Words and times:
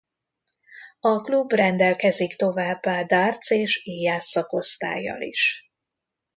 A 0.99 1.15
klub 1.21 1.51
rendelkezik 1.53 2.35
továbbá 2.35 3.03
Darts 3.03 3.49
és 3.49 3.81
íjász 3.85 4.25
szakosztállyal 4.29 5.21
is. 5.21 5.71